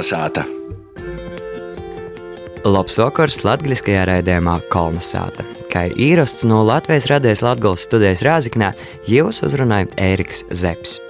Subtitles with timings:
[0.00, 0.46] Kolnesāta!
[2.64, 5.44] Labs vakars latviskajā raidījumā Kolnesāta.
[5.68, 8.70] Kā īrasts no Latvijas radijas Latvijas studijas Rāziknē,
[9.04, 11.02] jūs uzrunāja Ēriks Zepsi.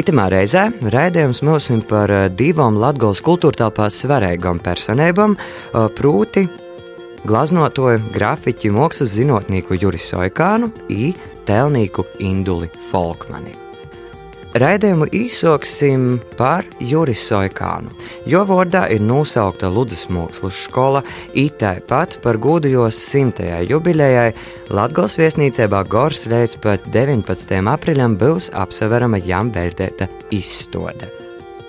[0.00, 6.46] Itamā reizē raidījums mūsim par eh, divām Latvijas kultūra telpā svarīgām personībām, eh, proti,
[7.28, 11.12] glaznotoju, grafiķu, mākslas zinātnieku Juris Oikānu un
[11.44, 13.71] tēlnieku Induli Folkmani.
[14.52, 17.88] Raidījumu īsoksim par Juris Soikānu,
[18.28, 21.00] jo vārdā ir nosaukta Ludus Mākslas skola,
[21.32, 24.28] itai pat par gudujos simtajai jubilejai
[24.68, 27.64] Latgals viesnīcībā Gors līdz pat 19.
[27.78, 31.21] aprīļam būs apseverama jām veltēta izstode.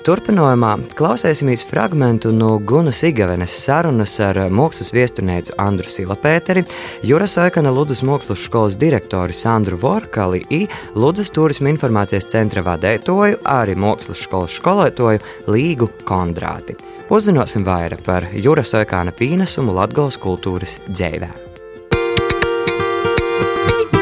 [0.04, 6.66] Turpinājumā klausīsimies fragment no Gunas Igavenes sarunas ar mākslas viesturnieci Andru Silapēteri,
[7.08, 10.66] Juras Aikana Ludus mākslas skolas direktori Sandru Vorkali un
[11.00, 16.76] Ludus turisma informācijas centra vadētoju, arī mākslas skolas skolotāju Līgu Kondrāti.
[17.08, 21.32] Uzzināsim vairāk par Juras Aikana pienesumu Latgales kultūras dzīvē.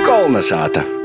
[0.02, 1.01] Kolnesāta!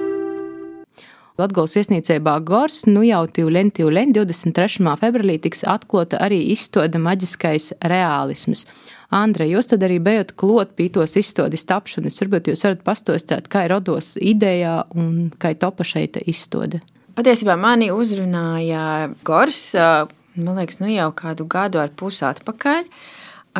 [1.36, 4.80] Latvijas viesnīcībā Gors, nu jau Tīvlen, Tīvlen 23.
[4.96, 8.64] februārī tiks atklāta arī izstāde maģiskais reālisms.
[9.12, 12.16] Andra, jūs tad arī bijat klot pie tos izstādes tapšanas.
[12.22, 16.80] Varbūt jūs varat pastostāt, kā ir rados ideja un kā ir topa šeit izstāde.
[17.20, 22.88] Patiesībā mani uzrunāja Gors, man liekas, nu jau kādu gadu ar pusi atpakaļ.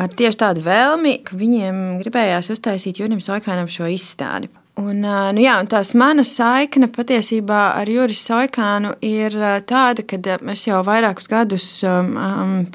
[0.01, 4.49] Ar tieši tādu vēlmi, ka viņiem gribējās uztaisīt Jurim Soikānam šo izstādi.
[4.77, 9.33] Un, nu jā, tās mana saikne patiesībā ar Juris Soikānu ir
[9.65, 10.19] tāda, ka
[10.53, 11.69] es jau vairākus gadus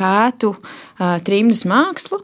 [0.01, 0.51] pētu
[0.99, 2.19] trījus mākslu.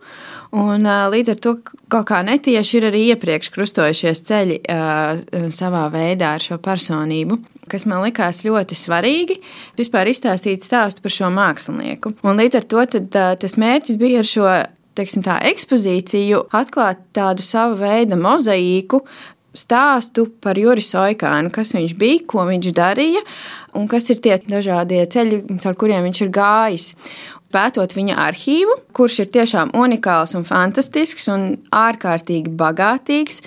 [0.59, 1.53] Un, līdz ar to
[1.93, 4.57] kaut kā netieši ir arī iepriekš krustojušies ceļi
[5.55, 7.39] savā veidā ar šo personību,
[7.71, 9.39] kas man likās ļoti svarīgi.
[9.79, 12.17] Vispār izstāstīt stāstu par šo mākslinieku.
[12.27, 14.51] Un līdz ar to tad, tas mērķis bija ar šo
[14.99, 19.05] teiksim, tā, ekspozīciju atklāt tādu savu veidu mozaīku
[19.57, 23.25] stāstu par Juris Oikānu, kas viņš bija, ko viņš darīja
[23.79, 26.89] un kas ir tie dažādie ceļi, caur kuriem viņš ir gājis.
[27.49, 33.41] Pētot viņa arhīvu, kurš ir tiešām unikāls un fantastisks un ārkārtīgi bagātīgs.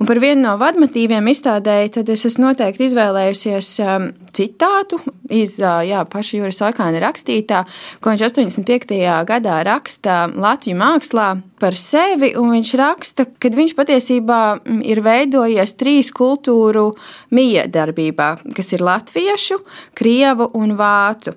[0.00, 4.98] Un par vienu no vadmotīviem izstādēji, tad es esmu noteikti izvēlējusies um, citātu
[5.32, 7.64] iz jā, paša Juris Oikāna rakstītā,
[8.00, 8.96] ko viņš 85.
[9.28, 11.28] gadā raksta Latviju mākslā
[11.60, 12.32] par sevi.
[12.34, 16.90] Viņš raksta, ka viņš patiesībā mm, ir veidojies trīs kultūru
[17.34, 19.60] miedarbībā, kas ir latviešu,
[19.96, 21.34] krievu un vācu.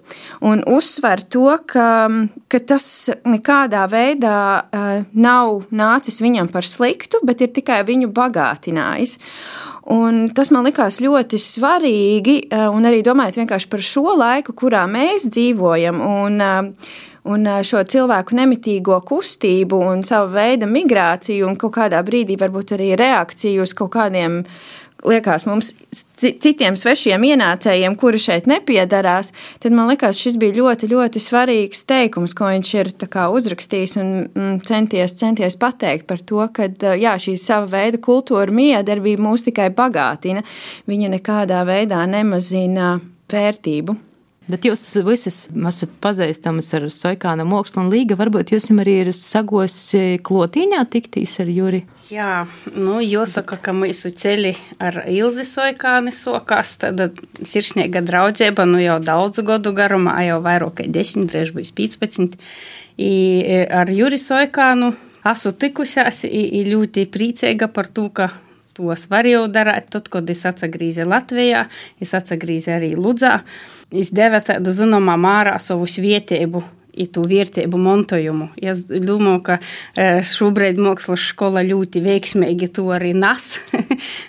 [0.48, 1.88] Un uzsver to, ka,
[2.48, 2.88] ka tas
[3.28, 4.40] nekādā veidā
[5.14, 9.18] nav nācis viņam par sliktu, bet ir tikai viņu bagātinājis.
[9.88, 15.30] Un tas man likās ļoti svarīgi, eh, un arī domājot par šo laiku, kurā mēs
[15.32, 16.72] dzīvojam, un, eh,
[17.24, 22.98] un šo cilvēku nemitīgo kustību un savu veidu migrāciju, un kaut kādā brīdī varbūt arī
[22.98, 24.46] reakciju uz kaut kādiem
[25.06, 25.72] liekas mums
[26.18, 29.32] citiem svešiem ienācējiem, kuri šeit nepiedarās,
[29.62, 32.92] tad man liekas, šis bija ļoti, ļoti svarīgs teikums, ko viņš ir
[33.38, 39.28] uzrakstījis un mm, centies, centies pateikt par to, ka jā, šī sava veida kultūra miedarbība
[39.28, 40.44] mūs tikai bagātina,
[40.90, 42.98] viņa nekādā veidā nemazina
[43.32, 44.07] vērtību.
[44.48, 48.16] Bet jūs visas esat pazīstamas ar Soikāna mākslu un līga.
[48.20, 49.76] Varbūt jūs arī ir sagos
[50.24, 51.82] klotīņā tiktīs ar Juri?
[52.08, 56.78] Jā, nu, jāsaka, ka mūsu ceļi ar Ilzi Soikāni sokās.
[56.80, 62.40] Tad sirsniega draudzība nu jau daudzu gadu garumā, jau vairāk kā 10, drīz būs 15.
[63.04, 63.14] I
[63.68, 64.94] ar Juri Soikānu
[65.28, 68.32] esmu tikusies, i ļoti priecīga par to, ka
[68.78, 69.90] tos var jau darīt.
[69.94, 71.68] Tad, kad es atgriezu Latvijā,
[72.00, 73.40] es atgriezu arī Ludzā.
[73.92, 76.64] Es devu tādu zināmā mārā savu vietību
[76.98, 78.50] i tu vērtību montojumu.
[78.58, 83.54] Es domāju, ka e, šobrīd mākslas skola ļoti veiksmīgi to arī nes.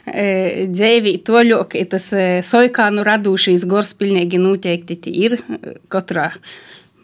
[0.09, 5.37] E, Dzīvī toļok, tas e, soikānu radušīs gors pilnīgi noteikti ir
[5.93, 6.31] katrā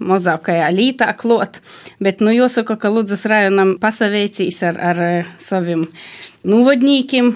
[0.02, 1.60] mazākajā lītā klot,
[2.02, 5.02] bet, nu, jāsaka, ka Ludzas rajonam pasaveicīs ar, ar
[5.40, 5.86] saviem
[6.44, 7.30] Nuvodnīkiem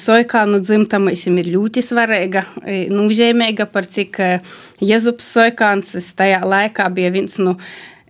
[0.00, 2.46] Soikānu dzimtamais ir ļoti svarīga,
[2.88, 4.22] nozīmīga par cik
[4.80, 7.58] Jezups Soikāns tajā laikā bija viens no Nu,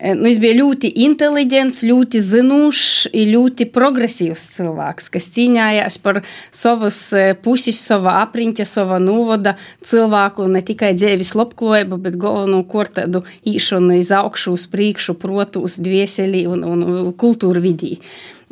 [0.01, 6.99] viņš bija ļoti inteliģents, ļoti zinošs, ļoti progresīvs cilvēks, kas cīnījās par savas
[7.45, 9.55] puses, savu apriņķa, savu novoda
[9.87, 15.79] cilvēku, ne tikai dzīves labklājību, bet galvenokārt tādu īšanu iz augšu, uz priekšu, protu, uz
[15.79, 17.99] dvieseli un, un kultūru vidī.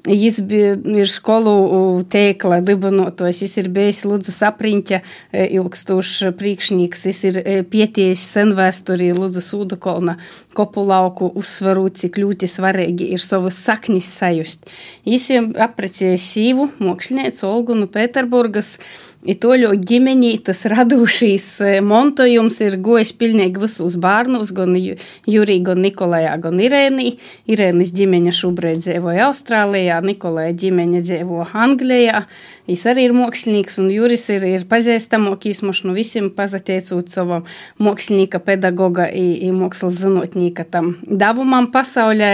[0.03, 4.99] Jis ir skolu tēkla dibinotojs, jis ir bijis Lūdzu sapriņķa
[5.55, 7.39] ilgstošs priekšnieks, jis ir
[7.71, 10.17] pietījis senvēsturī Lūdzu Sūdakolna
[10.59, 14.67] kopulauku uzsvarūt, cik ļoti svarīgi ir savas saknis sajust.
[15.07, 18.81] Jis aprecēja sīvu, mokšļniecu Olgu no Pēterburgas,
[19.23, 21.45] I toļo ģimenī tas radušīs
[21.87, 27.13] montojums ir gojis pilnīgi visus bērnus, gan Jurī, gan Nikolajā, gan Irēnī.
[27.47, 32.25] Irēnis ģimeņa šobrīd dzīvoja Austrālijā, Nikolaja ģimeņa dzīvo Anglijā.
[32.67, 37.47] Viņš arī ir mākslinieks, un Juris ir, ir pazīstamākais no nu visiem, pazateicot savam
[37.83, 42.31] mākslinieka, pedagoga un mākslas zinātnieka tam devumam pasaulē.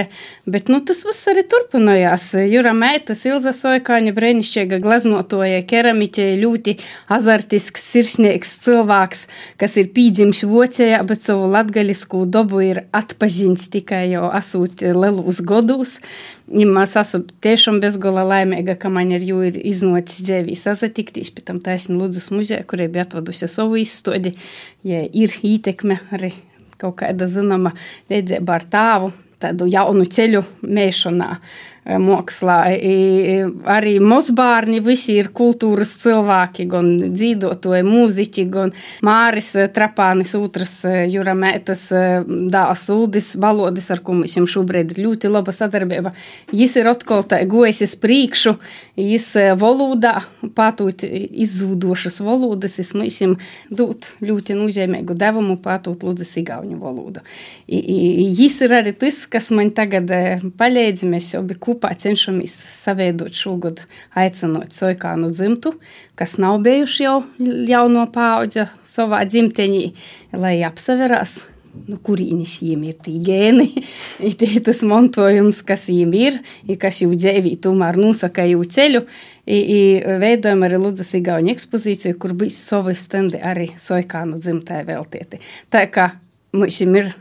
[0.48, 2.30] Bet nu, tas viss arī turpinājās.
[2.48, 6.77] Jura Meitas, Ilza Soikāņa, brēnišķīga glaznotoja, keramiķe, ļoti
[7.12, 9.26] azartisks, sirsnīgs cilvēks,
[9.60, 15.98] kas ir pīdzims Vācijā, bet savu latgaļisku dabu ir atpazīstams tikai jau asūt lielus godus.
[16.48, 21.60] Es esmu tiešām bezgala laimīga, ka man ar jū ir iznocis dzīvī sazatikties pie tam
[21.64, 24.34] taisni Lūdzes muzeja, kurai bija atvadusi savu izstodi,
[24.86, 26.32] ja ir ītekme arī
[26.78, 27.74] kaut kāda zināma
[28.10, 29.10] redzēba ar tāvu,
[29.42, 31.30] tādu jaunu ceļu mēšanā.
[31.88, 32.56] Mākslā.
[33.72, 38.74] Arī mazbērni visi ir kultūras cilvēki, gan dzīvotāji, mūziķi, gan
[39.06, 41.86] Māris Trapānis, otrs Juramētas
[42.52, 46.12] dāls Uldis Balodis, ar ko mums šobrīd ir ļoti laba sadarbība.
[46.52, 48.58] Jis ir atkal tā gojas priekšu,
[49.00, 50.18] jis valodā,
[50.58, 57.24] pātūt izzūdošas valodas, jis mums dot ļoti nozīmīgu devumu pātūt lūdzu sigauņu valodu.
[57.68, 60.12] Jis ir arī tas, kas man tagad
[60.60, 63.84] palīdz, mēs abi kopā kopā cenšamies saveidot šogad,
[64.18, 65.76] aicinot soikānu dzimtu,
[66.18, 69.92] kas nav bijuši jau jauno paudža savā dzimtenī,
[70.32, 71.44] lai apsaverās
[71.86, 73.68] nu, kurienes viņiem ir tie gēni,
[74.26, 76.40] ir tas mantojums, kas viņiem ir,
[76.80, 79.04] kas jau dzīvī tomēr nosaka jau ceļu.
[79.48, 79.80] I, i
[80.20, 85.38] veidojam arī Ludzas Igauņa ekspozīciju, kur bija savi stendi arī soikānu dzimtai veltīti.
[85.72, 86.10] Tā kā
[86.52, 87.14] mums ir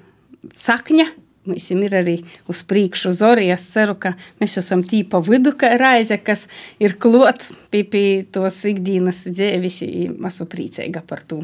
[0.52, 1.06] sakņa,
[1.48, 2.18] Mums ir arī
[2.52, 3.50] uz priekšu zori.
[3.54, 6.48] Es ceru, ka mēs esam tīpa vidu, kā raize, kas
[6.84, 9.82] ir klot pie, pie tos ikdienas dzīves.
[10.28, 11.42] Esmu priecīga par to.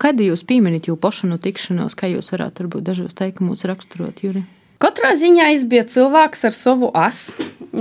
[0.00, 4.44] Kādu jūs pieminat jau pašu no tikšanos, kā jūs varētu varbūt dažos teikumos raksturot, Juri?
[4.80, 7.34] Katrā ziņā es biju cilvēks ar savu asu.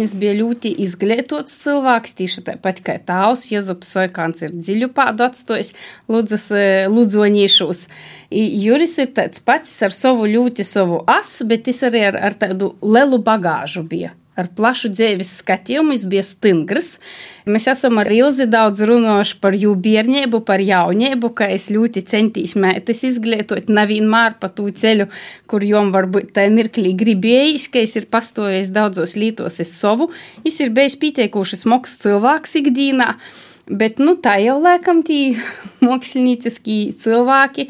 [0.04, 3.48] Es biju ļoti izglītots cilvēks, tieši tāpat kā tēvs.
[3.54, 5.72] Jēzus Soikāns ir dziļu pādu atstājis
[6.12, 7.88] Ludzoņīšos.
[8.36, 12.76] Juris ir tāds pats ar savu ļoti savu asu, bet es arī ar, ar tādu
[12.84, 16.90] lielu bagāžu biju ar plašu dzīves skatījumu, viņš bija stingrs.
[17.50, 22.56] Mēs esam ar Ilzi daudz runājuši par jū bērnību, par jaunību, ka es ļoti centīs
[22.60, 25.10] mētas izglītot, nevienmēr pa tū ceļu,
[25.50, 30.10] kur jom varbūt tā mirklī gribējis, ka es ir pastojis daudzos lītos es savu.
[30.48, 33.14] Es ir bijis pieteikuši smoks cilvēks ikdīnā,
[33.70, 35.24] bet nu tā jau laikam tī
[35.86, 37.70] mākslinieciski cilvēki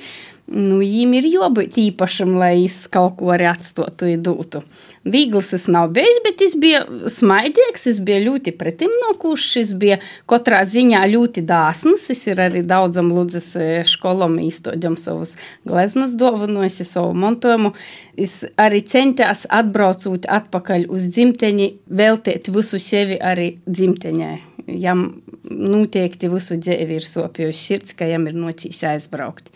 [0.49, 4.61] nu, viņam ir jābūt īpašam, lai es kaut ko arī atstotu, dotu.
[5.09, 9.99] Vīgls es nav bijis, bet es biju smaidīgs, es biju ļoti pretimnokušs, es biju
[10.29, 12.09] katrā ziņā ļoti dāsns.
[12.13, 13.51] Es ir arī daudzam Ludzes
[13.89, 15.35] skolom īstoģam savus
[15.67, 17.73] gleznas dovanojis, savu montojumu.
[18.19, 24.37] Es arī centās atbraucot atpakaļ uz dzimteni, veltīt visu sevi arī dzimtenē.
[24.69, 25.05] Jam
[25.49, 29.49] noteikti visu dzīvi ir sopījusi sirds, ka jam ir nocīs aizbraukt.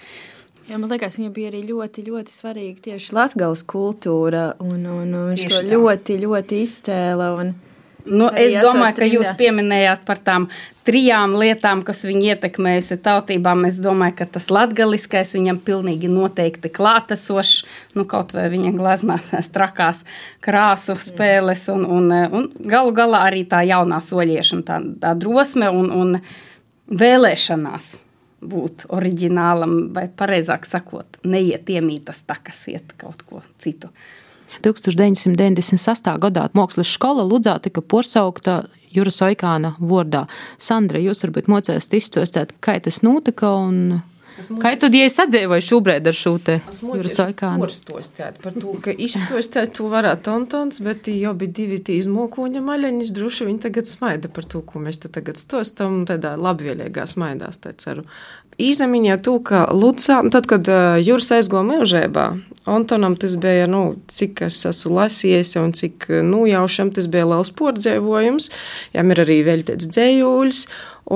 [0.69, 5.29] Jā, man liekas, viņam bija arī ļoti, ļoti svarīga tieši latgales kultūra, un, un, un
[5.33, 5.71] viņš tieši to tā.
[5.75, 7.29] ļoti, ļoti izcēla.
[7.41, 7.49] Un...
[8.03, 10.45] Nu, es domāju, ka jūs pieminējāt par tām
[10.87, 13.63] trijām lietām, kas viņu ietekmējusi tautībām.
[13.67, 17.65] Es domāju, ka tas latgaliskais viņam pilnīgi noteikti klātesošs,
[17.99, 20.03] nu kaut vai viņa glaznās trakās
[20.43, 25.91] krāsu spēles un, un, un galu galā arī tā jaunā soļiešana, tā, tā drosme un,
[25.91, 26.17] un
[26.91, 27.93] vēlēšanās
[28.49, 33.91] būt oriģinālam, vai precīzāk sakot, neiet iemītas takas, iet kaut ko citu.
[34.63, 36.13] 1998.
[36.21, 40.27] gadā Mākslas skola Ludzā tika porsaukta Juras Oikāna vārdā.
[40.61, 44.03] Sandra, jūs varbūt mocēsiet izstāstīt, kā tas notika un
[44.33, 47.61] Kā tad, ja es atdzīvoju šobrīd ar šo te jūras oikānu?
[47.61, 53.13] Porstostēt par to, ka izstostēt to varētu tontons, bet jau bija divi tī izmokoņa maļaņas,
[53.13, 57.75] droši viņi tagad smaida par to, ko mēs te tagad stostam, tādā labvēlīgā smaidās, tā
[57.77, 58.07] ceru.
[58.61, 60.67] Īzemiņā to, ka Lucā, tad, kad
[61.01, 62.25] Jūras aizgoja mūžībā,
[62.69, 68.49] Antonam tas bija, nu, cik es esmu lasījis un cik nujaušam, tas bija liels pordzēvojums,
[68.95, 70.65] jām ir arī vēl tāds dzējūļs,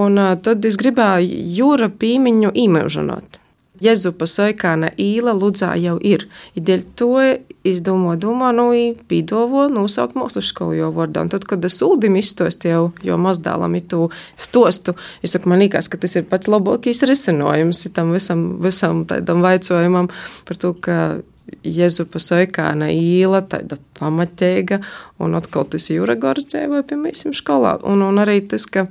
[0.02, 3.40] un tad es gribēju Jūra pīmiņu īmēžanot.
[3.84, 6.26] Jezupa Soikāna īla Ludzā jau ir.
[6.58, 7.12] I dēļ to
[7.68, 8.70] izdomā, domā, nu,
[9.10, 11.24] pīdovo nosaukt skolu jau vārdā.
[11.26, 15.62] Un tad, kad es ūdim izstostu jau, jo mazdēlam ir to stostu, es saku, man
[15.64, 20.12] liekas, ka tas ir pats labākais risinājums tam visam, visam tādam vaicojumam
[20.48, 20.98] par to, ka
[21.64, 24.82] Jēzupa Soikāna īla, tāda pamatīga,
[25.24, 27.78] un atkal tas jūra gors dzīvoja pie mēs skolā.
[27.88, 28.88] Un, un arī tas, ka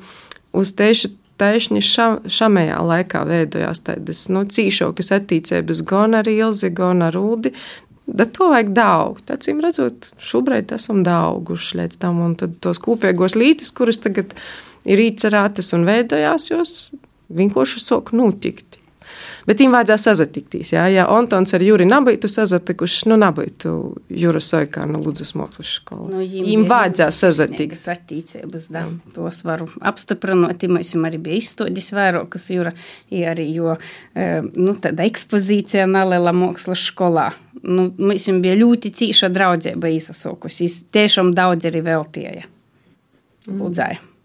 [0.56, 7.04] uz tieši taisni ša, šamajā laikā veidojās tādas nu, cīšākas attīstības gan ar Ilzi, gan
[7.06, 7.52] ar Rūdi.
[8.06, 9.26] Bet to vajag daudz.
[9.34, 14.36] Acīm redzot, šobrīd esam dauguši līdz tam, un tos kopīgos lītis, kuras tagad
[14.86, 16.76] ir īcerētas un veidojās, jos
[17.34, 18.75] vienkārši sok notikt.
[19.46, 20.72] Bet viņiem vajadzēja sazatikties.
[20.74, 23.74] Jā, ja Antons ar Juri nebūtu sazatikuši, nu nebūtu
[24.22, 26.08] Jūra Soikāna Ludzas mākslas skola.
[26.10, 27.78] Nu, viņiem vajadzēja sazatikt.
[27.94, 28.82] Attīcības, da,
[29.14, 30.66] tos varu apstiprinot.
[30.66, 32.74] Mums arī bija izstādis vairākas Jūra,
[33.30, 33.76] arī jo,
[34.18, 34.26] e,
[34.56, 37.28] nu, tāda ekspozīcija Nalela mākslas skolā.
[37.62, 40.68] Nu, mums bija ļoti cīša draudzība izsaukusi.
[40.94, 42.50] Tiešām daudz arī veltīja.
[43.46, 44.02] Lūdzēja.
[44.02, 44.15] Mm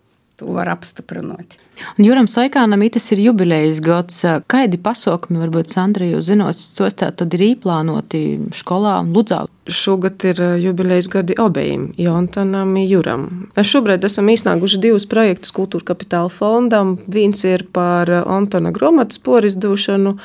[0.42, 1.60] to var apstiprināt.
[1.98, 4.20] Un Juram Saikānam tas ir jubilejas gads.
[4.52, 8.22] Kādi pasākumi, varbūt, Sandra, jūs zinot, tos tā tad ir īplānoti
[8.58, 9.46] skolā un Ludzā?
[9.72, 13.26] Šogad ir jubilejas gadi obejiem, Jontanam un Juram.
[13.56, 16.98] Mēs šobrīd esam iznākuši divus projektus Kultūra kapitāla fondam.
[17.12, 20.18] Viens ir par Antona grāmatas porizdošanu,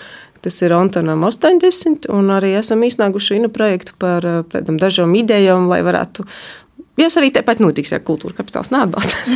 [0.46, 5.80] Tas ir Antonam 80, un arī esam iznākuši vienu projektu par tādām dažām idejām, lai
[5.82, 6.22] varētu
[6.96, 9.34] Jūs arī tepat notiks, ja kultūra kapitāls neatbalstās.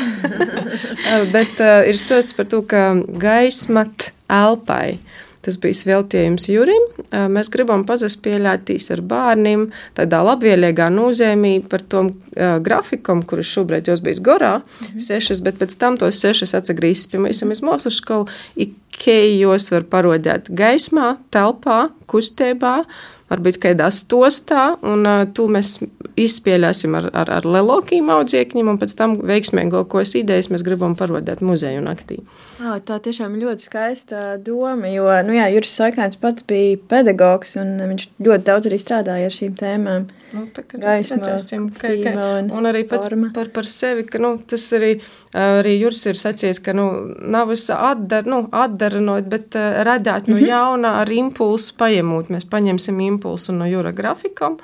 [1.35, 5.01] Bet uh, ir stāsts par to, ka gaismat elpai.
[5.41, 6.83] Tas bija veltījums Jurim.
[7.11, 13.89] Uh, mēs gribam pazaspēļāties ar bērniem tādā labvēlīgā nozīmē par to uh, grafikam, kurš šobrīd
[13.89, 15.07] jau bijis gorā, mm -hmm.
[15.09, 21.17] sešas, bet pēc tam tos sešas atsagrīzis pie mēs mākslas skolu, ikejos var parodēt gaismā,
[21.33, 22.85] telpā, kustībā,
[23.31, 25.79] varbūt kādā stostā, un uh, to mēs
[26.21, 31.85] izspēlēsim ar, ar, ar lielākiem audzēkņiem, un pēc tam veiksmīgākos idejas mēs gribam parodēt muzeju
[31.87, 32.21] naktī.
[32.61, 37.79] Oh, tā tiešām ļoti skaista doma, jo nu jā, Juris Saikāns pats bija pedagogs, un
[37.81, 40.05] viņš ļoti daudz arī strādāja ar šīm tēmām.
[40.35, 42.13] Nu, Gaisma, redzēsim, ka, ka,
[42.43, 43.31] un, un arī pats forma.
[43.35, 44.93] par, par sevi, ka nu, tas arī,
[45.33, 46.87] arī Juris ir sacījis, ka nu,
[47.33, 50.53] nav viss atdar, nu, atdarinot, bet uh, radāt no mm -hmm.
[50.53, 52.29] jauna ar impulsu paņemot.
[52.29, 54.61] Mēs paņemsim impulsu no Jura grafikam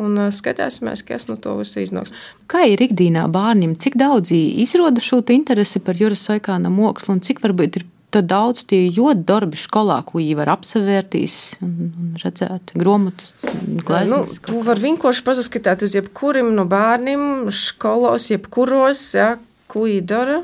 [0.00, 2.14] un uh, skatīsimies, kas no to viss iznāks.
[2.50, 7.42] Kā ir ikdienā bērniem, cik daudz izrāda šo interesi par Juras Saikāna mākslu un cik
[7.44, 7.88] varbūt ir
[8.22, 14.38] daudz tie ļoti darbi skolā, ko viņi var apsevērtīs un redzēt grāmatas, glezniecības.
[14.38, 19.32] Nu, tu vari vienkārši paskatīt uz jebkurim no bērniem skolos, jebkuros, ja,
[19.66, 20.42] ko viņi dara.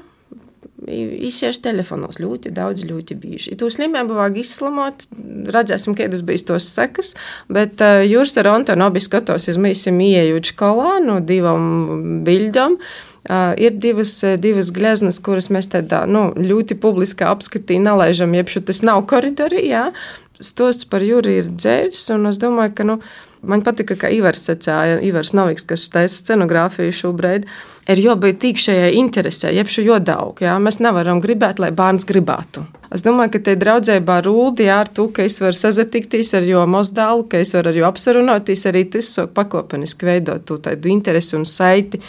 [0.91, 3.57] Izsēž telefonos ļoti daudz, ļoti bieži.
[3.61, 5.07] To slimību vajag izslamot,
[5.55, 7.15] redzēsim, kādas bija tos sekas,
[7.53, 12.79] bet uh, Jūras ar Antonu abi skatos, mēs esam ieejot skolā no divām bildām.
[13.21, 18.81] Uh, ir divas, divas gleznas, kuras mēs tādā nu, ļoti publiski apskatī nelaižam, jeb tas
[18.87, 19.67] nav koridorī.
[19.69, 19.91] Jā.
[20.41, 22.97] Stosts par jūru ir dzēvis, un es domāju, ka nu,
[23.43, 27.47] man patika, ka Ivars secāja, Ivars Noviks, kas taisa scenogrāfiju šobrīd.
[27.91, 30.39] Ir jābūt tīkšķajai interesē, jeb šo jodaug.
[30.45, 30.59] Jā?
[30.63, 32.63] Mēs nevaram gribēt, lai bērns gribētu.
[32.95, 37.27] Es domāju, ka te draudzībā rūdi ar to, ka es varu sazatikties ar jo mozdālu,
[37.31, 42.03] ka es varu ar jo apsarunoties, arī tas pakopeniski veidot to tādu interesi un saiti.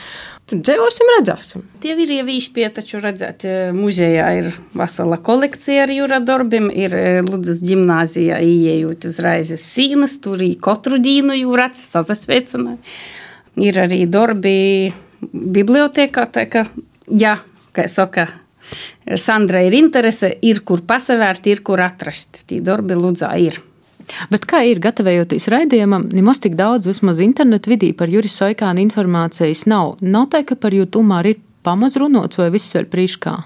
[0.51, 1.62] Tad dzīvosim, redzēsim.
[1.79, 6.91] Tie ir jau īšpie, taču redzēt, muzejā ir vesela kolekcija ar jūra darbiem, ir
[7.24, 12.81] Ludzas ģimnāzijā ieejot uzreiz sīnas, tur ir katru dīnu jūrats, sazasveicināja.
[13.63, 14.58] Ir arī darbi
[15.31, 16.27] bibliotekā.
[16.51, 16.67] Ka,
[17.08, 17.38] ja,
[17.72, 18.27] kā saka,
[19.20, 22.43] Sandra ir interese, ir kur pasavērt, ir kur atrast.
[22.48, 23.63] Tī darbi Ludzā ir.
[24.34, 29.68] Bet kā ir gatavojoties raidījumam, nemaz tik daudz, vismaz internetu vidī par Juris Soikānu informācijas
[29.72, 29.96] nav.
[30.01, 33.38] Nav tā, ka par jūtu tomēr ir pamaz runots vai viss vēl prīškā?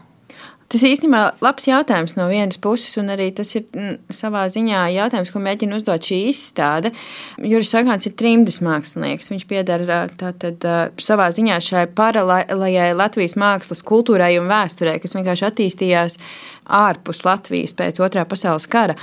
[0.65, 4.47] Tas īstenībā ir labs jautājums no vienas puses, un arī tas ir m, mm, savā
[4.49, 6.89] ziņā jautājums, ko mēģina uzdot šī izstāde.
[7.37, 9.29] Juris Sagāns ir trimdas mākslinieks.
[9.29, 10.65] Viņš piedara tātad
[10.97, 16.17] savā ziņā šai paralēlajai Latvijas mākslas kultūrai un vēsturē, kas vienkārši attīstījās
[16.65, 18.95] ārpus Latvijas pēc otrā pasaules kara.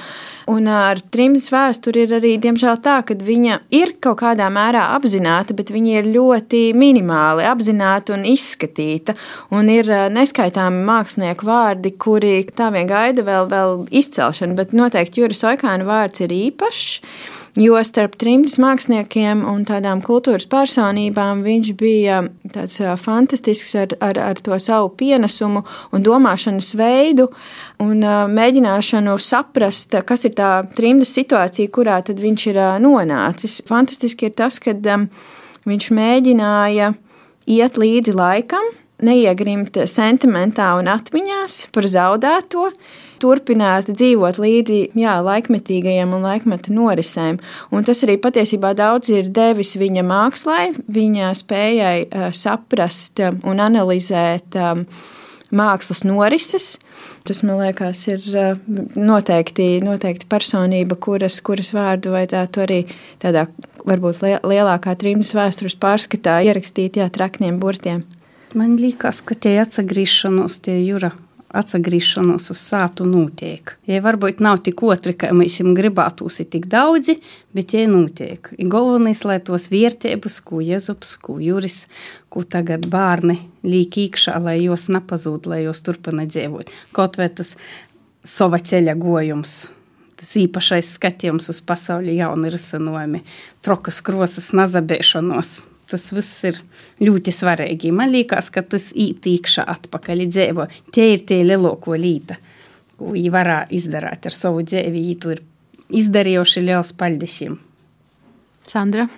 [0.51, 5.55] Un ar trimdas vēsturi ir arī, diemžēl, tā, ka viņa ir kaut kādā mērā apzināta,
[5.55, 9.15] bet viņa ir ļoti minimāli apzināta un izskatīta.
[9.55, 15.45] Un ir neskaitāmi mākslinieku vārdi, kuri tā vien gaida vēl, vēl izcelšanu, bet noteikti Juris
[15.47, 17.01] Oikāna vārds ir īpašs.
[17.61, 22.23] Jo starp trimdas māksliniekiem un tādām kultūras personībām viņš bija
[22.55, 25.61] tāds fantastisks ar, ar, ar to savu pienesumu
[25.93, 27.29] un domāšanas veidu,
[27.83, 28.03] un
[28.37, 33.61] mēģināšanu saprast, kas ir tā trimdas situācija, kurā viņš ir nonācis.
[33.69, 34.75] Fantastiski ir tas, ka
[35.69, 36.93] viņš mēģināja
[37.47, 42.69] iet līdzi laikam, neiegrimt sentimentā un atmiņās par zaudēto,
[43.23, 47.39] turpināt dzīvot līdzi jā, laikmetīgajiem un laikmeta norisēm.
[47.75, 54.87] Un tas arī patiesībā daudz ir devis viņa mākslai, viņa spējai saprast un analizēt um,
[55.53, 56.69] mākslas norises.
[57.29, 58.25] Tas, man liekas, ir
[58.99, 62.81] noteikti, noteikti personība, kuras, kuras vārdu vajadzētu arī
[63.23, 63.47] tādā
[63.89, 68.05] varbūt lielākā trījus vēstures pārskatā ierakstīt jā, trakniem burtiem.
[68.59, 71.15] Man liekas, ka tie atsagrīšanos, tie jūra
[71.53, 73.75] atgriešanos uz sātu notiek.
[73.89, 77.19] Ja varbūt nav tik otri, ka mēs viņam gribētos ir tik daudzi,
[77.57, 78.49] bet tie notiek.
[78.57, 81.85] Ir galvenais, lai tos vērtības, ko Jēzus, ko Juris,
[82.33, 86.73] ko tagad bērni liek iekšā, lai jos nepazūd, lai jos turpina dzīvot.
[86.97, 87.57] Kaut vai tas
[88.25, 89.59] sava ceļa gojums.
[90.23, 93.25] Tas īpašais skatījums uz pasauli, jauni risinājumi,
[93.65, 95.61] trokas krosas, nazabēšanos
[95.93, 96.61] tas viss ir
[97.05, 97.93] ļoti svarīgi.
[97.95, 100.69] Man liekas, ka tas ītīkšā atpakaļ dzīvo.
[100.95, 102.39] Tie ir tie lielāko līta,
[102.99, 104.95] ko viņi varā izdarīt ar savu dzīvi.
[104.97, 105.45] Viņi to ir
[106.03, 107.69] izdarījuši liels paldies jums.
[108.63, 109.09] Sandra,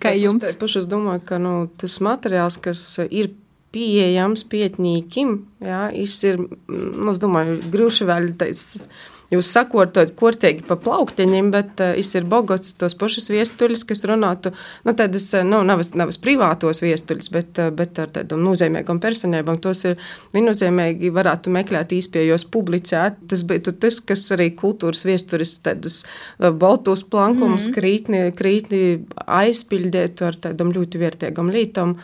[0.00, 0.48] kā jums?
[0.48, 2.80] Es domāju, ka nu, tas materiāls, kas
[3.12, 3.28] ir
[3.72, 8.86] pieejams pietnīkim, jā, ir, nu, es domāju, grūši vēl taisa
[9.32, 14.52] jūs sakotot kortīgi pa plauktiņiem, bet uh, ir bogots tos pašus viestuļus, kas runātu,
[14.86, 19.60] nu, tādas, eh, nu, navas, navas privātos viestuļus, bet, uh, bet ar tādām nozīmīgām personībām.
[19.62, 20.00] Tos ir
[20.34, 23.22] viennozīmīgi varētu meklēt īspējos publicēt.
[23.30, 26.02] Tas bija tas, kas arī kultūras viesturis tādus
[26.38, 27.78] baltos plankumus mm -hmm.
[27.78, 28.82] krītni, krītni
[29.26, 31.96] aizpildētu ar tādām ļoti vērtīgām lītām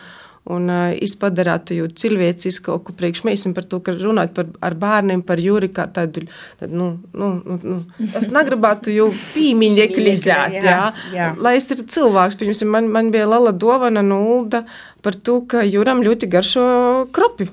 [0.49, 5.41] un uh, izpadarāt jūtu cilvēciskāku priekš mēs par to, ka runāt par, ar bērniem par
[5.41, 6.25] jūri kā tādu,
[6.59, 10.81] tad, nu, nu, nu, nu, es negribētu jau pīmiņeklizēt, jā, jā,
[11.15, 11.31] jā.
[11.37, 14.65] lai es ir cilvēks, piemēram, man, man bija lala dovana nulda
[15.05, 16.67] par to, ka jūram ļoti garšo
[17.15, 17.49] kropi.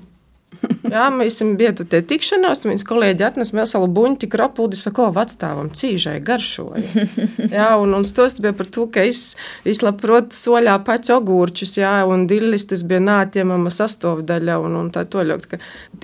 [0.87, 5.71] Jā, mēs bijām tur tikšanās, un viņas kolēģi atnesa veselu buļbuļsu kropūdi, saka, ko vecstāvam
[5.75, 7.07] cīžai garšoja.
[7.57, 9.35] Jā, un, un stos bija par to, ka es,
[9.67, 15.07] es labprot soļā pats ogurčus, jā, un dillis tas bija nātjemama sastāvdaļa, un, un tā
[15.11, 15.61] toļot, ka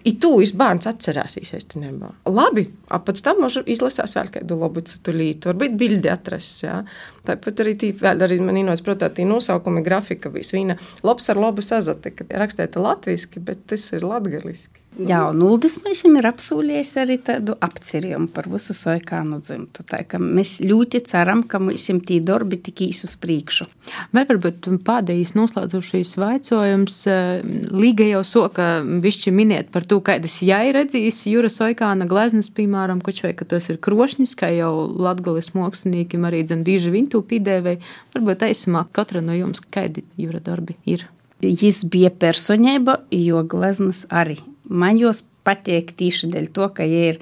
[0.08, 2.10] i tu es bērns atcerēsīs īstenībā.
[2.32, 6.80] Labi, apēc tam možu izlasās vēl kādu labu citu lītu, varbūt bildi atrast, jā.
[7.22, 12.10] Tāpat arī tī, vēl arī man protams, tī nosaukumi grafika, visvīna labs ar labu sazate,
[12.10, 14.81] ka rakstēta latviski, bet tas ir latgaliski.
[14.92, 19.84] Jā, un Uldis mums ir apsolījis arī tādu apcerījumu par visu soikānu dzimtu.
[19.88, 23.64] Tā, mēs ļoti ceram, ka mums tī darbi tik īs uz priekšu.
[24.12, 26.98] Vēl varbūt pēdējais noslēdzošais vaicojums.
[27.08, 27.40] Eh,
[27.72, 33.24] Līga jau soka višķi minēt par to, kādas jai redzīs jūra soikāna gleznas, piemēram, koč
[33.24, 37.80] vai, ka tas ir krošņis, kā jau latgalis māksliniekiem arī dzen bīži viņu pīdēvēji.
[38.12, 41.08] Varbūt aisimā katra no jums, kādi jūra darbi ir.
[41.42, 44.38] Jis bija personība, jo gleznas arī
[44.72, 47.18] Man jos patīk tieši dēļ to, ka jie ir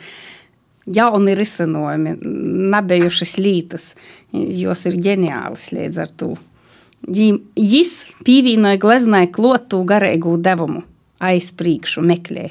[0.91, 2.15] jauni risinājumi,
[2.73, 3.87] nebijušas lītas,
[4.33, 6.31] jos ir ģeniālas līdz ar to.
[7.11, 7.93] Jis
[8.27, 10.85] pievienoja gleznai klotu garīgu devumu,
[11.19, 12.51] aiz priekšu meklē,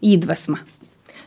[0.00, 0.62] iedvesma.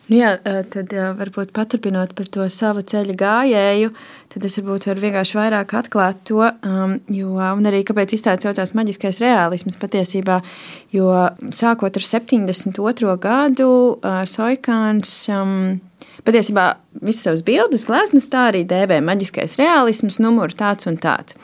[0.10, 0.32] Nu jā,
[0.74, 3.92] tad varbūt paturpinot par to savu ceļa gājēju,
[4.34, 8.74] tad es varbūt varu vienkārši vairāk atklāt to, um, jo, un arī kāpēc izstādes saucās
[8.76, 10.42] maģiskais realisms patiesībā,
[10.96, 11.14] jo
[11.56, 13.16] sākot ar 72.
[13.22, 15.80] gadu uh, Soikāns um,
[16.28, 16.66] Patiesībā
[17.02, 21.38] visas savas bildes, gleznas tā arī dēvē maģiskais realisms, numurs tāds un tāds.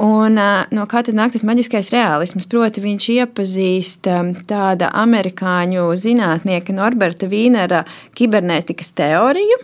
[0.00, 0.38] Un,
[0.74, 2.48] no kā tad nāk tas maģiskais realisms?
[2.50, 4.10] Proti, viņš iepazīst
[4.50, 7.84] tāda amerikāņu zinātnieka Norberta Vīnera
[8.18, 9.62] kibernētikas teoriju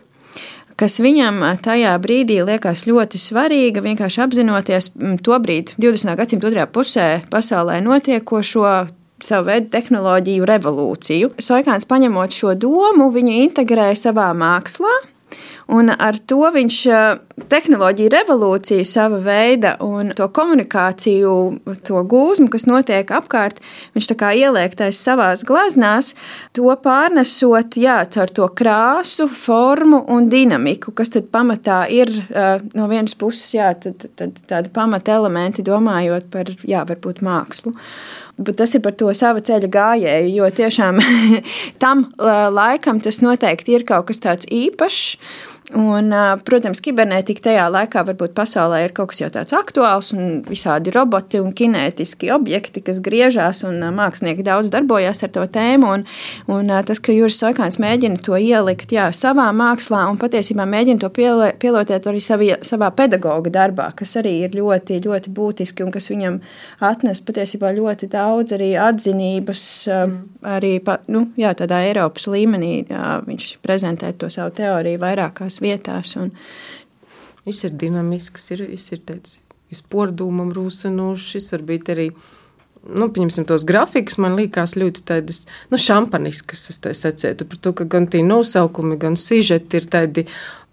[0.80, 4.88] kas viņam tajā brīdī liekas ļoti svarīga, vienkārši apzinoties
[5.26, 6.14] to brīdi, 20.
[6.16, 8.70] gadsimta otrajā pusē pasaulē notiekošo,
[9.26, 11.32] savu veidu tehnoloģiju revolūciju.
[11.40, 14.92] Soikāns paņemot šo domu, viņu integrēja savā mākslā.
[15.70, 16.78] Un ar to viņš
[17.50, 21.34] tehnoloģiju revolūciju, sava veida un to komunikāciju,
[21.86, 23.60] to gūzmu, kas notiek apkārt,
[23.94, 26.12] viņš tā kā ieliektais savās glaznās,
[26.56, 32.12] to pārnesot jā, caur to krāsu, formu un dinamiku, kas tad pamatā ir
[32.74, 37.74] no vienas puses jā, tad, tad, tādi pamata elementi, domājot par jā, varbūt mākslu.
[38.40, 41.00] Bet tas ir par to sava ceļa gājēju, jo tiešām
[41.82, 42.06] tam
[42.56, 45.18] laikam tas noteikti ir kaut kas tāds īpašs.
[45.76, 46.12] Un,
[46.44, 50.90] protams, kibernētika tik tajā laikā varbūt pasaulē ir kaut kas jau tāds aktuāls un visādi
[50.90, 55.92] roboti un kinētiski objekti, kas griežās un mākslinieki daudz darbojās ar to tēmu.
[55.94, 56.04] Un,
[56.50, 61.10] un tas, ka Juris Soikāns mēģina to ielikt jā, savā mākslā un patiesībā mēģina to
[61.14, 66.40] pielietot arī savī, savā pedagoga darbā, kas arī ir ļoti, ļoti būtiski un kas viņam
[66.90, 69.68] atnes patiesībā ļoti daudz arī atzinības,
[70.56, 70.72] arī
[71.14, 72.72] nu, jā, tādā Eiropas līmenī.
[72.90, 76.16] Jā, viņš prezentē to savu teoriju vairākās vietās.
[76.20, 76.34] Un...
[77.46, 79.40] Viņš ir dinamisks, ir, ir teicis,
[79.72, 82.10] jūs pordūmam rūsinošs, varbūt arī
[82.84, 86.68] nu, pieņemsim tos grafikus, man liekas, ļoti tādas nu, šampaniskas.
[86.72, 90.26] Es tā secētu par to, ka gan tie nosaukumi, gan sižeti ir tādi.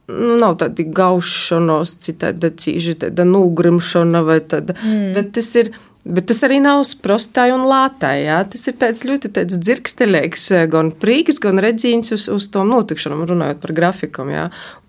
[0.08, 4.78] Nu, nav tādi gaušanos, citādi cīži, tāda nogrimšana vai tāda.
[4.80, 5.10] Mm.
[5.18, 5.74] Bet tas ir
[6.08, 8.22] Bet tas arī nav sprostai un lātai.
[8.24, 8.40] Jā.
[8.48, 13.26] Tas ir tāds ļoti tāds dzirksteļīgs, eh, gan prīks, gan redzīns uz, uz to notikšanām,
[13.28, 14.28] runājot par grafiku.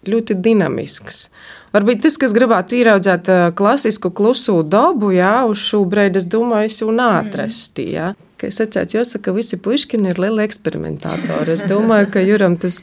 [0.09, 1.27] Ļoti dinamisks.
[1.75, 6.73] Varbūt tas, kas gribētu ieraudzīt eh, klasisku klusu dabu, jā, uz šo brīdi, es domāju,
[6.85, 7.91] jau nātrasti.
[7.99, 11.53] Jā ka es atceros, jāsaka, visi puškini ir lieli eksperimentātori.
[11.55, 12.81] Es domāju, ka Juram tas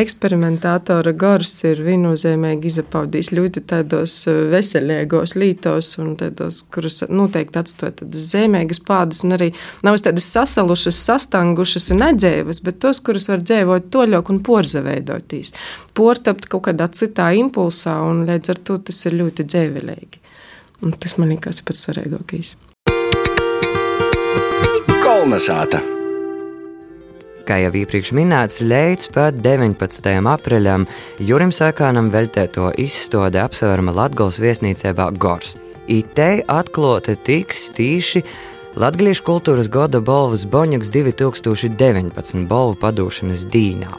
[0.00, 8.00] eksperimentātora gars ir viennozīmīgi izapaudījis ļoti tādos eh, veselīgos lītos un tādos, kurus noteikti atstāja
[8.02, 9.52] tādas zemīgas pādas un arī
[9.86, 15.54] nav tādas sasalušas, sastangušas un nedzēvas, bet tos, kurus var dzēvot toļok un porzaveidoties.
[15.96, 20.24] Portapt kaut kādā citā impulsā un līdz ar to tas ir ļoti dzēvelīgi.
[20.84, 22.56] Un tas man liekas pats svarīgākais.
[25.06, 25.78] Kolnesāta.
[27.46, 30.08] Kā jau iepriekš minēts, līdz pat 19.
[30.32, 30.88] aprīlim
[31.22, 35.54] Jurim Sakānam veltēto izstāde apsvērama Latvijas viesnīcībā Gors.
[35.86, 38.24] Itei atklāta tiks tīši
[38.82, 43.94] Latvijas kultūras gada balvas Boņaks 2019 balvu padošanas dīnā.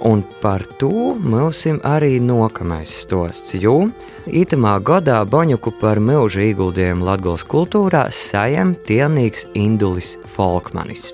[0.00, 3.88] Un par to mums arī nākamais stosts, jo
[4.26, 11.10] itamā gadā Boņuku par milzu ieguldījumu Latvijas kultūrā sajem tielnīgs Indulis Folkmanis.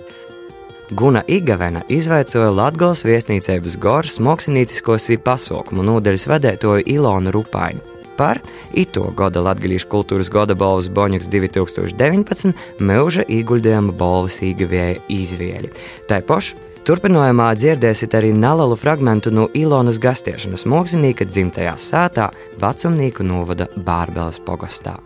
[0.92, 7.80] Guna Igavena izveicoja Latvijas viesnīcības Goras mākslinieciskos pasaukumu nodaļas vadētoju Ilonu Rupaini.
[8.18, 8.38] Par
[8.76, 12.52] ito gada Latvijas kultūras gada balvas Boņuks 2019
[12.84, 15.72] milža ieguldījuma balvas īgavēja izvēli.
[16.06, 22.26] Tā paša Turpinājumā dzirdēsiet arī nelielu fragment no Ilonas gastiešanas mākslinieka dzimtajā sētā
[22.60, 24.98] vecumnieku novada Bārbeles pogastā.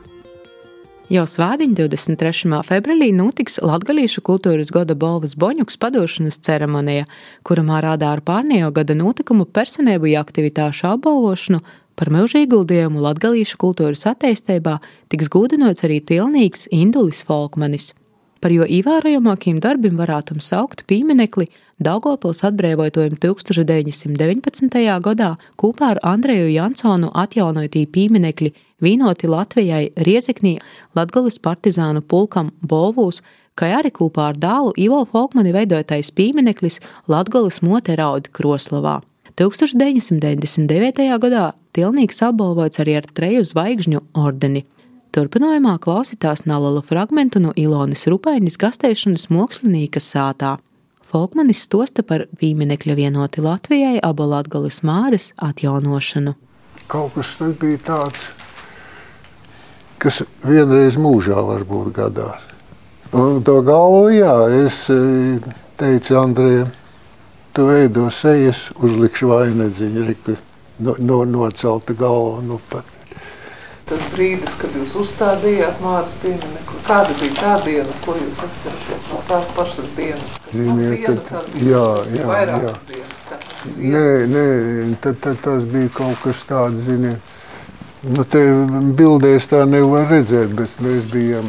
[1.06, 2.58] Jau svētdiņa 23.
[2.66, 7.06] februārī notiks Latvijas kultūras gada balvas boņuks padošanas ceremonija,
[7.46, 11.62] kurā rādā ar pārnējo gada notikumu personību aktivitāšu apbalvošanu
[11.94, 14.80] par milzu ieguldījumu Latvijas kultūras attīstībā
[15.14, 17.92] tiks gūdinots arī tilnīgs Indulis Folkmanis.
[18.42, 24.78] Par jo ievērojamākiem darbiem varētu saukt pieminekli Daugopils atbrīvojumu 1919.
[25.04, 28.50] gadā kopā ar Andreju Jansonu atjaunotī pieminekļi
[28.82, 30.56] vīnoti Latvijai Riezeknī
[30.98, 33.22] Latgalis partizānu pulkam Bolvūs,
[33.54, 38.98] kā arī kopā ar dālu Ivo Folkmani veidotais piemineklis Latgalis Moteraudi Kroslavā.
[39.38, 41.06] 1999.
[41.22, 44.64] gadā Tilnīgs apbalvots arī ar treju zvaigžņu ordeni.
[45.14, 50.56] Turpinājumā klausītās nelielu fragmentu no Ilonas Rupainis gastēšanas mākslinieka sātā.
[51.08, 56.34] Folkmanis stosta par pieminekļa vienoti Latvijai abu Latgales māres atjaunošanu.
[56.88, 58.26] Kaut kas tas bija tāds,
[60.02, 62.44] kas vienreiz mūžā varbūt gadās.
[63.16, 64.34] Un to galvu, jā,
[64.66, 64.98] es e,
[65.80, 66.76] teicu Andrejam,
[67.56, 70.06] tu veido sejas, uzlikšu vainagdziņu,
[70.84, 72.44] no, no, nocelta galva.
[72.44, 72.97] Nu, pat
[73.88, 76.82] tas brīdis, kad jūs uzstādījāt Māras pieminiektu?
[76.86, 80.38] Kāda bija tā diena, ko jūs atceraties no tās pašas dienas?
[80.52, 82.74] Ziniet, diena, tad, jā, jā, jā.
[82.88, 83.16] Dienas,
[83.78, 84.46] nē, nē,
[85.04, 87.34] tad, tad tas bija kaut kas tāds, ziniet.
[88.06, 88.44] Nu, te
[88.94, 91.48] bildēs tā nevar redzēt, bet mēs bijām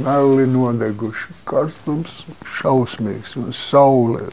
[0.00, 1.34] meli nodeguši.
[1.48, 2.22] Karstums
[2.58, 4.30] šausmīgs un saulē.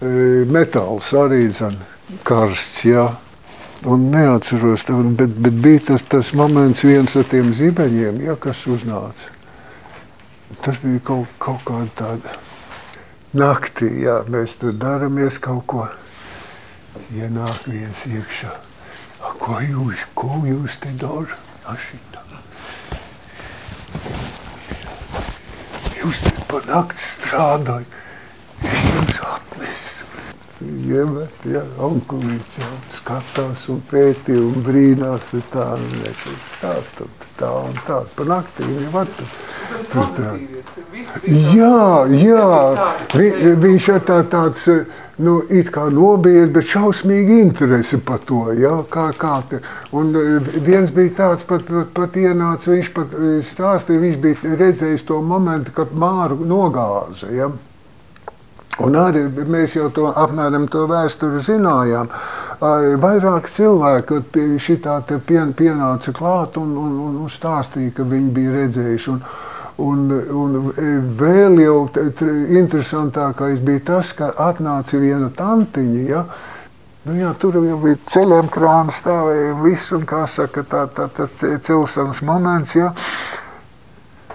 [0.00, 0.12] E,
[0.48, 1.80] metāls arī zan
[2.26, 3.08] karsts, jā.
[3.88, 4.84] Un neatceros,
[5.16, 9.30] bet, bet bija tas, tas moments, viens ar tiem zibeņiem, ja, kas uznāca.
[10.60, 12.34] Tas bija kaut, kaut kāda tāda
[13.32, 15.86] naktī, jā, mēs tur daramies kaut ko.
[17.16, 18.52] Ienāk viens iekšā.
[19.20, 21.48] A, ko jūs, ko jūs te darat?
[26.00, 27.98] Jūs te pa nakti strādājat.
[30.60, 35.70] Iemet, ja, onkulīts jau skatās un pētī un brīnās, un tā,
[36.02, 36.24] mēs
[36.58, 37.08] stāstam
[37.40, 39.30] tā un tā, pa naktī viņi var tur
[40.10, 40.74] strādāt.
[41.24, 42.48] Jā, jā,
[43.14, 43.30] vi,
[43.62, 44.66] viņš ir tā, tāds,
[45.20, 49.62] nu, it kā nobijies, bet šausmīgi interesi par to, ja, kā, kā te.
[49.96, 50.12] Un
[50.66, 53.16] viens bija tāds, pat, pat, pat ienāca, viņš pat
[53.54, 57.50] stāstīja, viņš bija redzējis to momentu, kad māru nogāza, ja.
[58.80, 62.08] Un arī mēs jau to apmēram to vēsturi zinājām.
[63.02, 64.22] Vairāk cilvēku
[64.60, 69.12] šitā pien, pienāca klāt un, un, un stāstīja, ka viņi bija redzējuši.
[69.12, 69.20] Un,
[69.80, 70.56] un, un
[71.20, 71.76] vēl jau
[72.60, 76.02] interesantākais bija tas, ka atnāca viena tantiņa.
[76.08, 76.24] Ja?
[77.08, 81.08] Nu, jā, tur jau bija ceļiem krāna stāvēja un viss, un kā saka, tā, tā,
[81.16, 81.32] tas
[81.64, 82.76] celšanas moments.
[82.76, 82.92] Ja?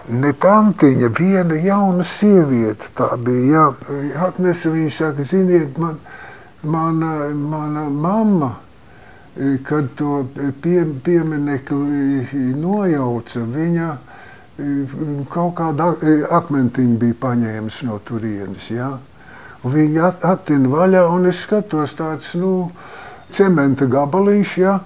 [0.10, 2.91] Ne tantiņa, viena jauna sieviete.
[2.98, 3.72] Tā bija.
[3.89, 5.98] Jā, atnesa viņa saka, ziniet, man,
[6.63, 8.52] mana, mana mamma,
[9.68, 10.26] kad to
[10.62, 13.89] pie, pieminekli nojauca, viņa
[15.34, 15.89] kaut kādu
[16.32, 18.70] akmentiņu bija paņēmusi no turienes.
[18.72, 18.94] Jā.
[19.65, 22.70] Viņa attina vaļā, un es skatos tāds, nu,
[23.34, 24.78] cementa gabaliņš, jā,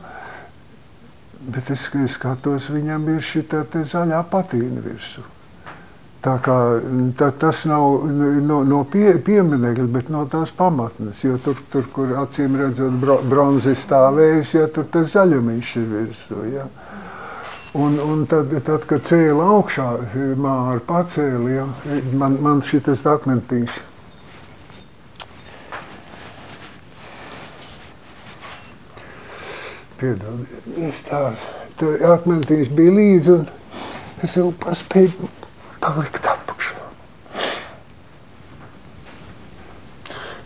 [1.49, 3.45] Bet es, es skatos, viņam ir šī
[3.89, 5.25] zaļā patīna virsū.
[6.19, 6.55] Tā kā,
[7.15, 8.03] tā, tas nav
[8.43, 11.21] no, no pie, pieminekļa, bet no tās pamatnes.
[11.23, 16.41] Jo tur, tur kur acīm redzot, bro, bronzi stāvējusi, ja tur tas zaļumiņš ir virsū.
[16.51, 16.67] Ja.
[17.79, 19.88] Un, un tad, tad, kad cēlā augšā,
[20.35, 21.67] māra pacēla, ja,
[22.19, 23.79] man, man šis akmentiņš
[29.99, 31.21] Piedodiet, tā,
[31.79, 35.27] tā akmentiņš bija līdzi, un es vēl paspēju
[35.83, 36.77] palikt apakšā.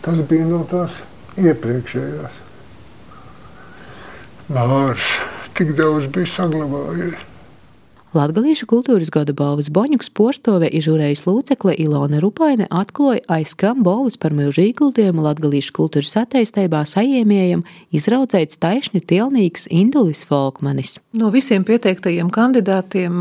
[0.04, 0.98] Tas bija no tās
[1.38, 2.40] iepriekšējās.
[4.54, 5.14] Mārs
[5.56, 7.22] tik daudz bija saglabājies.
[8.14, 14.62] Latgalīšu kultūras gada balvas Boņuks porstove izžūrējas lūcekle Ilona Rupaine atklāja aizskam balvas par milzu
[14.68, 21.00] ieguldījumu latgalīšu kultūras attīstībā saņēmējam izraudzēts taisni tielnīgs Indulis Folkmanis.
[21.18, 23.16] No visiem pieteiktajiem kandidātiem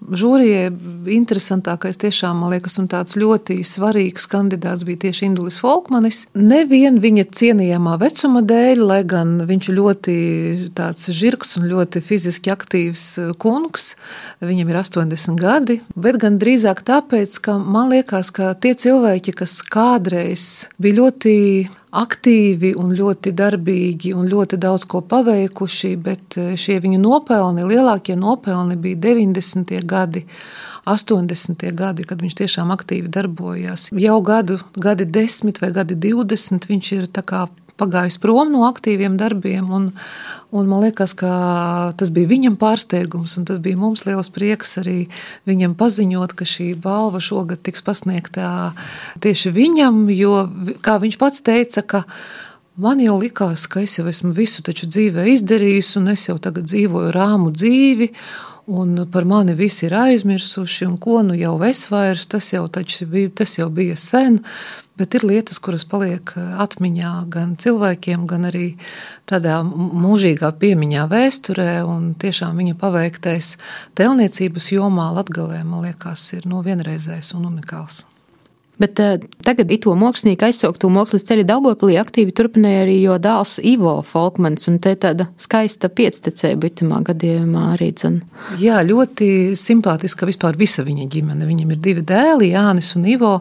[0.00, 0.72] žūrijai
[1.18, 6.22] interesantākais tiešām, man liekas, un tāds ļoti svarīgs kandidāts bija tieši Indulis Folkmanis.
[6.32, 10.16] Nevien viņa cienījamā vecuma dēļ, lai gan viņš ļoti
[10.76, 13.06] tāds žirgs un ļoti fiziski aktīvs
[13.40, 13.96] kungs, kungs,
[14.40, 19.62] viņam ir 80 gadi, bet gan drīzāk tāpēc, ka man liekas, ka tie cilvēki, kas
[19.62, 21.34] kādreiz bija ļoti
[21.94, 28.16] aktīvi un ļoti darbīgi un ļoti daudz ko paveikuši, bet eh, šie viņu nopelni, lielākie
[28.16, 29.82] nopelni bija 90.
[29.84, 30.26] gadi.
[30.84, 31.62] 80.
[31.72, 33.86] gadi, kad viņš tiešām aktīvi darbojās.
[33.96, 37.06] Jau gadu, gadi 10 vai gadi 20 viņš ir
[37.80, 39.70] pagājis prom no aktīviem darbiem.
[39.74, 39.90] Un,
[40.54, 41.32] un man liekas, ka
[41.98, 45.04] tas bija viņam pārsteigums, un tas bija mums liels prieks arī
[45.50, 48.72] viņam paziņot, ka šī balva šogad tiks pasniegta
[49.24, 50.46] tieši viņam, jo,
[50.84, 51.86] kā viņš pats teica,
[52.74, 57.12] Man jau likās, ka es jau esmu visu dzīvē izdarījis, un es jau tagad dzīvoju
[57.14, 58.08] rāmu dzīvi,
[58.66, 62.68] un par mani visi ir aizmirsuši, un ko nu jau es vairs, tas jau,
[63.10, 64.40] bija, tas jau bija sen.
[64.94, 68.76] Bet ir lietas, kuras paliek eh, atmiņā gan cilvēkiem, gan arī
[69.26, 71.82] tādā mūžīgā piemiņā vēsturē.
[72.22, 73.56] Tiešām viņa paveiktais
[73.98, 78.04] telniecības jomā Latvijā, man liekas, ir no vienreizējs un unikāls.
[78.80, 83.94] Bet uh, tagad to mākslinieku aizsauktu mākslas ceļu Daugopilī aktīvi turpināja arī jo dēls Ivo
[84.06, 87.92] Folkmans, un te tāda skaista piectecēja itamā gadījumā arī.
[87.94, 88.16] Dzen.
[88.58, 91.46] Jā, ļoti simpātiska vispār visa viņa ģimene.
[91.46, 93.34] Viņam ir divi dēli, Jānis un Ivo.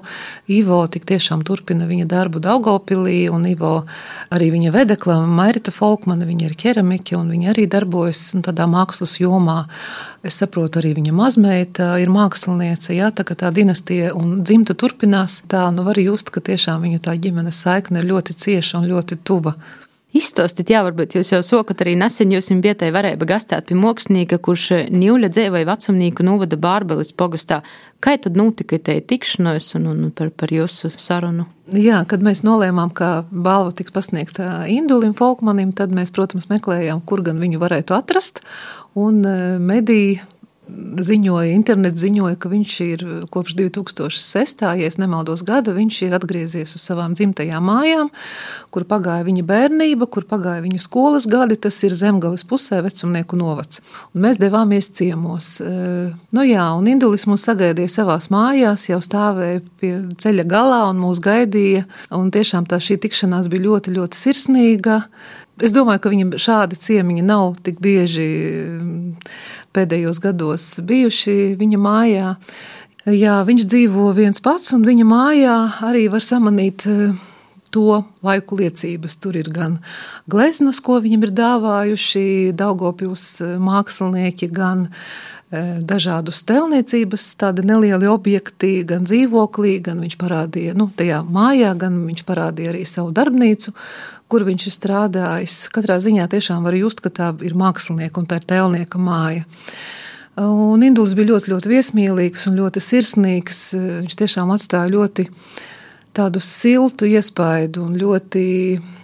[0.54, 3.74] Ivo tik tiešām turpina viņa darbu Daugopilī, un Ivo
[4.34, 9.64] arī viņa vedekla Mairita Folkmana, viņa ir keramiķa, un viņa arī darbojas tādā mākslas jomā.
[10.24, 15.42] Es saprotu, arī viņa mazmeita ir māksliniece, jā, tā kā tā dinastija un dzimta turpinās
[15.52, 19.20] tā nu var just, ka tiešām viņu tā ģimenes saikne ir ļoti cieša un ļoti
[19.28, 19.58] tuva.
[20.14, 24.68] Izstāstiet, jā, varbūt jūs jau sokat arī nesen jūs bijat varēja gastāt pie mākslinieka, kurš
[24.94, 27.64] Ņūļa dzēvēja vecumnieku novada Bārbelis pogastā.
[28.04, 31.48] Kā tad notika te tikšanos un, un par, par jūsu sarunu?
[31.74, 37.24] Jā, kad mēs nolēmām, ka balva tiks pasniegta Indulim Folkmanim, tad mēs, protams, meklējām, kur
[37.26, 38.44] gan viņu varētu atrast.
[39.00, 39.24] Un
[39.64, 40.20] mediji
[40.70, 44.64] ziņoja, internet ziņoja, ka viņš ir kopš 2006.
[44.80, 48.12] ja nemaldos gada, viņš ir atgriezies uz savām dzimtajām mājām,
[48.72, 51.58] kur pagāja viņa bērnība, kur pagāja viņa skolas gadi.
[51.60, 53.84] Tas ir zemgales pusē, vecumnieku novads.
[54.16, 55.58] Un mēs devāmies ciemos.
[56.34, 61.22] Nu jā, un Indulis mūs sagaidīja savās mājās, jau stāvēja pie ceļa galā un mūs
[61.24, 61.86] gaidīja.
[62.16, 65.02] Un tiešām tā šī tikšanās bija ļoti, ļoti sirsnīga.
[65.62, 68.26] Es domāju, ka viņam šādi ciemiņi nav tik bieži
[69.74, 72.32] pēdējos gados bijuši viņa mājā.
[73.04, 75.56] Jā, viņš dzīvo viens pats, un viņa mājā
[75.90, 77.12] arī var samanīt eh,
[77.74, 79.18] to laiku liecības.
[79.20, 79.82] Tur ir gan
[80.32, 88.86] gleznas, ko viņam ir dāvājuši Daugopils eh, mākslinieki, gan eh, dažādu stelniecības, tādi nelieli objekti,
[88.88, 93.76] gan dzīvoklī, gan viņš parādīja, nu, tajā mājā, gan viņš parādīja arī savu darbnīcu,
[94.34, 95.58] kur viņš ir strādājis.
[95.74, 99.46] Katrā ziņā tiešām var just, ka tā ir mākslinieka un tā ir tēlnieka māja.
[100.42, 103.62] Un Induls bija ļoti, ļoti viesmīlīgs un ļoti sirsnīgs.
[103.78, 105.28] Viņš tiešām atstāja ļoti
[106.18, 108.46] tādu siltu iespaidu un ļoti.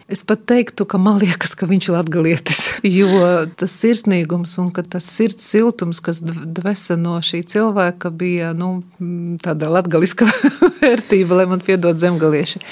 [0.10, 2.62] Es pat teiktu, ka man liekas, ka viņš ir latgalietis,
[2.98, 3.30] jo
[3.62, 8.80] tas sirsnīgums un tas sirds siltums, kas dvesa no šī cilvēka, bija nu,
[9.46, 10.26] tāda latgaliska
[10.82, 12.64] vērtība, lai man piedod zemgalieši.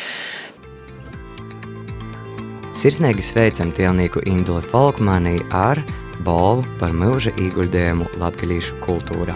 [2.77, 5.79] Sirsnīgi sveicam tielnieku Induli Folkmanī ar
[6.21, 9.33] balvu par mūža ieguldījumu latgalīšu kultūrā.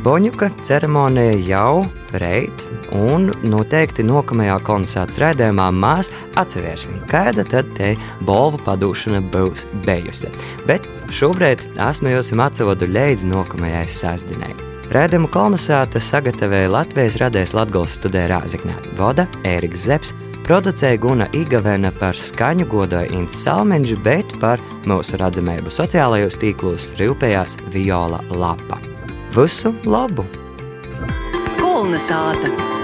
[0.00, 1.82] Boņuka ceremonija jau
[2.22, 2.64] reit,
[2.96, 6.08] un noteikti nākamajā koncerta raidījumā mēs
[6.40, 7.92] atcerēsim, kāda tad te
[8.24, 10.32] balvu padūšana būs bijusi.
[10.64, 14.56] Bet šobrīd no jums atcevodu līdz nākamajai sastāvdaļai.
[14.96, 22.18] Rēdījumu kolonizāta sagatavoja Latvijas radējas Latvijas studē Rāzaknē, vada Ēriks Zepsi Producēja Guna Igavena par
[22.18, 28.80] skaņu godoja Ints Salmeņš, bet par mūsu redzamību sociālajos tīklos rūpējās Viola Lapa.
[29.38, 30.26] Visu labu!
[31.62, 32.81] Kulna sāta!